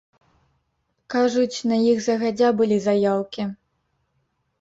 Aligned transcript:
Кажуць, 1.13 1.57
на 1.71 1.77
іх 1.91 1.99
загадзя 2.05 2.49
былі 2.61 2.77
заяўкі. 2.87 3.47